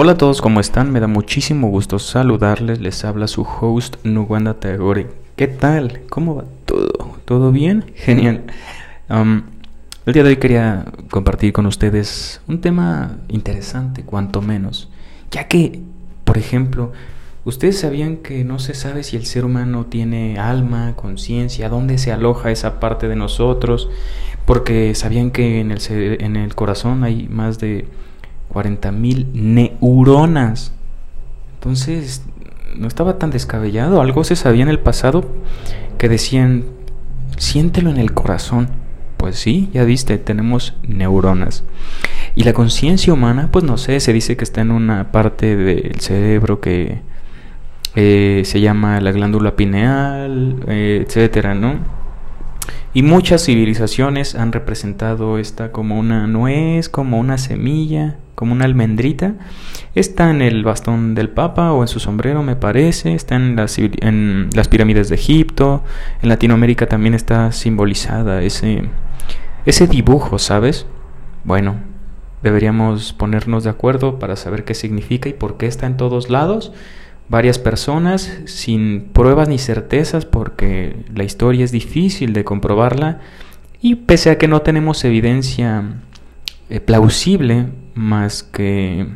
[0.00, 0.92] Hola a todos, ¿cómo están?
[0.92, 2.80] Me da muchísimo gusto saludarles.
[2.80, 5.08] Les habla su host Nuwanda Tagore.
[5.34, 6.02] ¿Qué tal?
[6.08, 7.16] ¿Cómo va todo?
[7.24, 7.84] ¿Todo bien?
[7.96, 8.44] Genial.
[9.10, 9.42] Um,
[10.06, 14.88] el día de hoy quería compartir con ustedes un tema interesante, cuanto menos.
[15.32, 15.80] Ya que,
[16.22, 16.92] por ejemplo,
[17.44, 22.12] ustedes sabían que no se sabe si el ser humano tiene alma, conciencia, dónde se
[22.12, 23.90] aloja esa parte de nosotros,
[24.44, 27.88] porque sabían que en el, en el corazón hay más de
[28.52, 30.72] 40.000 neuronas.
[31.54, 32.22] Entonces,
[32.76, 34.00] no estaba tan descabellado.
[34.00, 35.24] Algo se sabía en el pasado
[35.98, 36.64] que decían,
[37.36, 38.68] siéntelo en el corazón.
[39.16, 41.64] Pues sí, ya viste, tenemos neuronas.
[42.36, 46.00] Y la conciencia humana, pues no sé, se dice que está en una parte del
[46.00, 47.00] cerebro que
[47.96, 51.97] eh, se llama la glándula pineal, eh, etcétera, ¿no?
[52.98, 59.34] Y muchas civilizaciones han representado esta como una nuez, como una semilla, como una almendrita.
[59.94, 63.14] Está en el bastón del Papa o en su sombrero, me parece.
[63.14, 65.84] Está en las, pirámides de Egipto.
[66.22, 68.88] En Latinoamérica también está simbolizada ese,
[69.64, 70.84] ese dibujo, ¿sabes?
[71.44, 71.76] Bueno,
[72.42, 76.72] deberíamos ponernos de acuerdo para saber qué significa y por qué está en todos lados
[77.28, 83.20] varias personas sin pruebas ni certezas porque la historia es difícil de comprobarla
[83.80, 85.84] y pese a que no tenemos evidencia
[86.70, 89.06] eh, plausible más que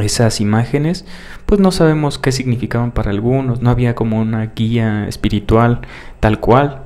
[0.00, 1.04] esas imágenes,
[1.44, 5.82] pues no sabemos qué significaban para algunos, no había como una guía espiritual
[6.20, 6.82] tal cual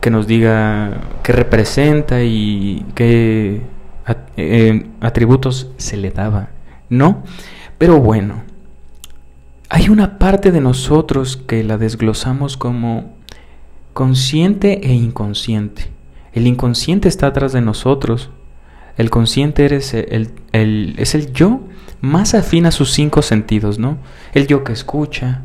[0.00, 3.62] que nos diga qué representa y qué
[4.36, 6.50] eh, atributos se le daba,
[6.88, 7.24] ¿no?
[7.76, 8.44] Pero bueno,
[9.68, 13.14] hay una parte de nosotros que la desglosamos como
[13.92, 15.90] consciente e inconsciente.
[16.32, 18.30] El inconsciente está atrás de nosotros.
[18.96, 21.60] El consciente eres el, es el yo
[22.00, 23.98] más afín a sus cinco sentidos, ¿no?
[24.32, 25.42] El yo que escucha,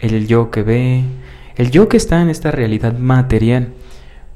[0.00, 1.04] el yo que ve,
[1.56, 3.72] el yo que está en esta realidad material.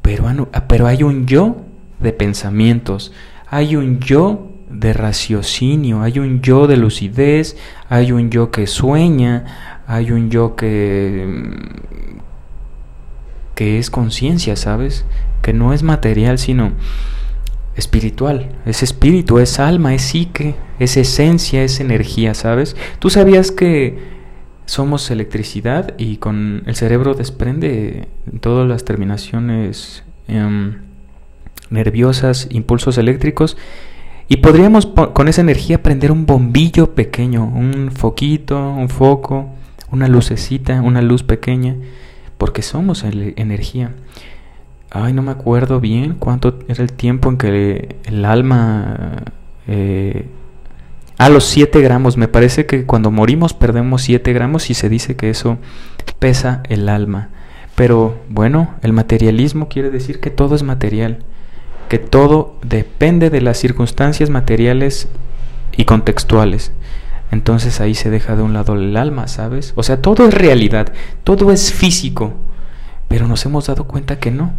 [0.00, 1.56] Pero, pero hay un yo
[2.00, 3.12] de pensamientos,
[3.46, 7.56] hay un yo de raciocinio, hay un yo de lucidez,
[7.88, 11.58] hay un yo que sueña, hay un yo que
[13.60, 15.04] que es conciencia, ¿sabes?
[15.42, 16.72] Que no es material, sino
[17.76, 18.52] espiritual.
[18.64, 22.74] Es espíritu, es alma, es psique, es esencia, es energía, ¿sabes?
[23.00, 23.98] Tú sabías que
[24.64, 28.08] somos electricidad y con el cerebro desprende
[28.40, 30.78] todas las terminaciones em,
[31.68, 33.58] nerviosas, impulsos eléctricos
[34.32, 39.48] y podríamos con esa energía prender un bombillo pequeño, un foquito, un foco,
[39.90, 41.74] una lucecita, una luz pequeña,
[42.38, 43.90] porque somos energía.
[44.88, 49.24] Ay, no me acuerdo bien cuánto era el tiempo en que el alma...
[49.66, 50.26] Eh,
[51.18, 55.16] a los 7 gramos, me parece que cuando morimos perdemos 7 gramos y se dice
[55.16, 55.58] que eso
[56.20, 57.30] pesa el alma.
[57.74, 61.24] Pero bueno, el materialismo quiere decir que todo es material
[61.90, 65.08] que todo depende de las circunstancias materiales
[65.76, 66.70] y contextuales.
[67.32, 69.72] Entonces ahí se deja de un lado el alma, ¿sabes?
[69.74, 70.92] O sea, todo es realidad,
[71.24, 72.34] todo es físico,
[73.08, 74.52] pero nos hemos dado cuenta que no,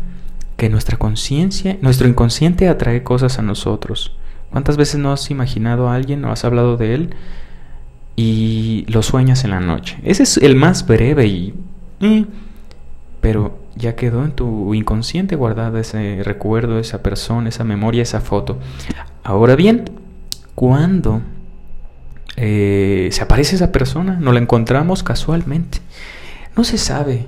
[0.58, 4.14] que nuestra conciencia, nuestro inconsciente atrae cosas a nosotros.
[4.50, 7.16] ¿Cuántas veces no has imaginado a alguien o has hablado de él
[8.18, 9.98] y lo sueñas en la noche?
[10.04, 11.54] Ese es el más breve y...
[12.02, 12.26] Eh,
[13.22, 18.60] pero ya quedó en tu inconsciente guardada ese recuerdo, esa persona, esa memoria, esa foto.
[19.24, 19.86] Ahora bien,
[20.56, 21.22] cuando
[22.36, 25.80] eh, se aparece esa persona, no la encontramos casualmente.
[26.56, 27.28] No se sabe.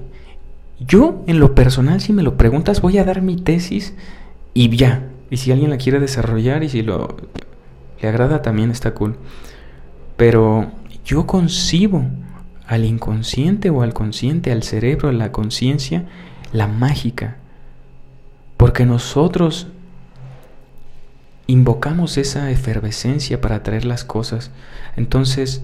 [0.80, 3.96] Yo, en lo personal, si me lo preguntas, voy a dar mi tesis
[4.54, 5.08] y ya.
[5.30, 7.16] Y si alguien la quiere desarrollar y si lo
[8.02, 9.16] le agrada, también está cool.
[10.18, 10.72] Pero
[11.06, 12.06] yo concibo
[12.68, 16.06] al inconsciente o al consciente, al cerebro, a la conciencia,
[16.54, 17.36] la mágica.
[18.56, 19.68] Porque nosotros
[21.48, 24.52] invocamos esa efervescencia para atraer las cosas.
[24.96, 25.64] Entonces,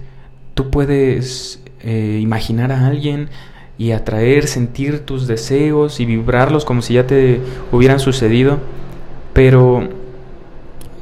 [0.54, 3.30] tú puedes eh, imaginar a alguien
[3.78, 7.40] y atraer, sentir tus deseos y vibrarlos como si ya te
[7.72, 8.60] hubieran sucedido.
[9.32, 9.88] Pero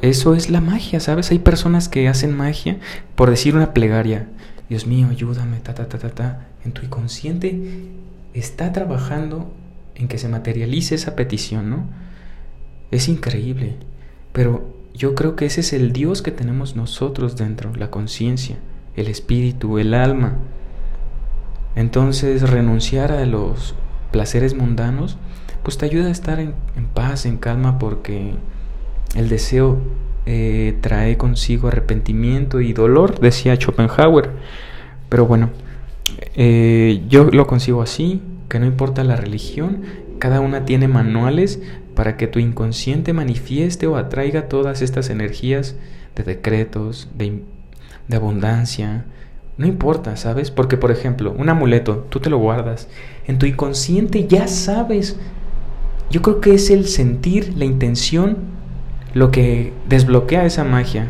[0.00, 1.32] eso es la magia, ¿sabes?
[1.32, 2.78] Hay personas que hacen magia
[3.16, 4.28] por decir una plegaria.
[4.68, 6.46] Dios mío, ayúdame, ta, ta, ta, ta, ta.
[6.64, 7.60] En tu inconsciente
[8.34, 9.50] está trabajando
[9.98, 11.86] en que se materialice esa petición, ¿no?
[12.90, 13.76] Es increíble,
[14.32, 18.56] pero yo creo que ese es el Dios que tenemos nosotros dentro, la conciencia,
[18.96, 20.38] el espíritu, el alma.
[21.76, 23.74] Entonces renunciar a los
[24.10, 25.18] placeres mundanos,
[25.62, 26.54] pues te ayuda a estar en,
[26.94, 28.34] paz, en calma, porque
[29.14, 29.78] el deseo
[30.26, 34.30] eh, trae consigo arrepentimiento y dolor, decía Schopenhauer.
[35.08, 35.50] Pero bueno,
[36.34, 39.82] eh, yo lo consigo así, que no importa la religión,
[40.18, 41.60] cada una tiene manuales
[41.94, 45.76] para que tu inconsciente manifieste o atraiga todas estas energías
[46.16, 47.42] de decretos, de,
[48.08, 49.04] de abundancia.
[49.56, 50.50] No importa, ¿sabes?
[50.50, 52.88] Porque, por ejemplo, un amuleto, tú te lo guardas.
[53.26, 55.18] En tu inconsciente ya sabes.
[56.10, 58.38] Yo creo que es el sentir, la intención,
[59.14, 61.08] lo que desbloquea esa magia.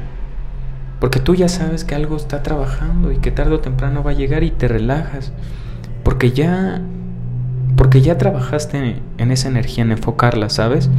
[1.00, 4.14] Porque tú ya sabes que algo está trabajando y que tarde o temprano va a
[4.14, 5.32] llegar y te relajas.
[6.02, 6.82] Porque ya
[7.78, 10.90] porque ya trabajaste en esa energía, en enfocarla, ¿sabes?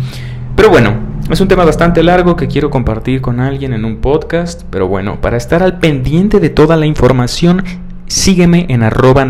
[0.55, 0.97] Pero bueno,
[1.29, 5.21] es un tema bastante largo que quiero compartir con alguien en un podcast, pero bueno,
[5.21, 7.63] para estar al pendiente de toda la información,
[8.07, 9.27] sígueme en arroba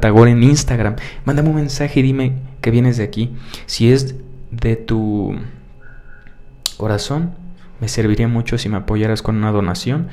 [0.00, 0.96] Tagore en Instagram.
[1.26, 3.36] Mándame un mensaje y dime que vienes de aquí.
[3.66, 4.16] Si es
[4.50, 5.36] de tu
[6.76, 7.34] corazón,
[7.80, 10.08] me serviría mucho si me apoyaras con una donación.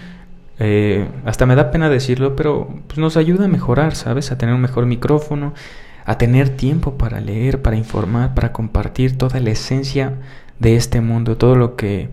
[0.59, 4.31] Eh, hasta me da pena decirlo, pero pues, nos ayuda a mejorar, ¿sabes?
[4.31, 5.53] A tener un mejor micrófono,
[6.06, 10.19] a tener tiempo para leer, para informar, para compartir toda la esencia
[10.59, 12.09] de este mundo, todo lo que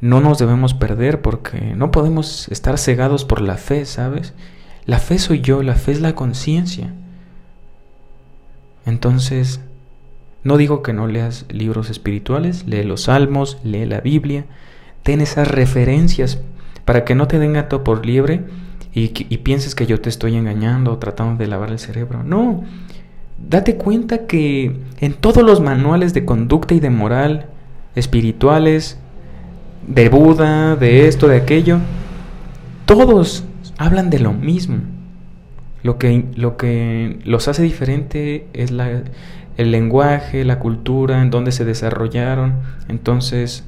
[0.00, 4.34] no nos debemos perder porque no podemos estar cegados por la fe, ¿sabes?
[4.84, 6.92] La fe soy yo, la fe es la conciencia.
[8.86, 9.60] Entonces,
[10.44, 14.46] no digo que no leas libros espirituales, lee los salmos, lee la Biblia,
[15.02, 16.38] ten esas referencias
[16.84, 18.44] para que no te den gato por liebre
[18.94, 22.22] y, y pienses que yo te estoy engañando o tratando de lavar el cerebro.
[22.22, 22.64] No,
[23.46, 27.46] date cuenta que en todos los manuales de conducta y de moral
[27.94, 28.98] espirituales,
[29.86, 31.78] de Buda, de esto, de aquello,
[32.84, 33.44] todos
[33.78, 34.78] hablan de lo mismo.
[35.82, 39.02] Lo que, lo que los hace diferente es la,
[39.56, 42.54] el lenguaje, la cultura, en donde se desarrollaron.
[42.88, 43.64] Entonces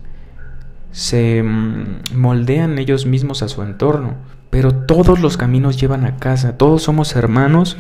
[0.90, 4.14] se mm, moldean ellos mismos a su entorno.
[4.50, 7.76] Pero todos los caminos llevan a casa, todos somos hermanos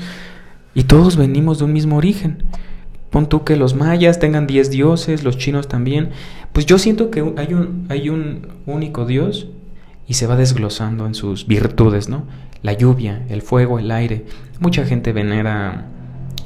[0.74, 2.44] y todos venimos de un mismo origen.
[3.10, 6.10] Pon tú que los mayas tengan 10 dioses, los chinos también.
[6.52, 9.48] Pues yo siento que hay un, hay un único Dios
[10.06, 12.24] y se va desglosando en sus virtudes, ¿no?
[12.62, 14.26] La lluvia, el fuego, el aire.
[14.60, 15.86] Mucha gente venera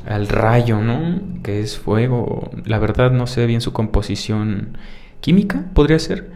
[0.06, 1.20] al rayo, ¿no?
[1.42, 2.50] Que es fuego.
[2.64, 4.78] La verdad no sé bien su composición
[5.20, 6.30] química, podría ser.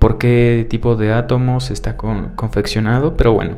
[0.00, 3.56] Por qué tipo de átomos está confeccionado, pero bueno.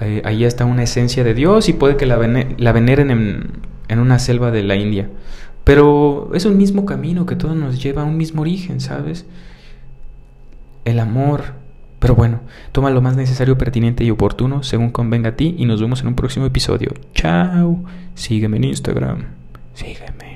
[0.00, 3.50] Ahí está una esencia de Dios y puede que la, veneren en,
[3.88, 5.10] en, una selva de la India.
[5.64, 9.26] Pero es un mismo camino que todo nos lleva a un mismo origen, ¿sabes?
[10.84, 11.56] El amor.
[11.98, 12.40] Pero bueno,
[12.70, 16.08] toma lo más necesario, pertinente y oportuno según convenga a ti y nos vemos en
[16.08, 16.92] un próximo episodio.
[17.12, 17.84] Chao.
[18.14, 19.24] Sígueme en Instagram.
[19.74, 20.27] Sígueme.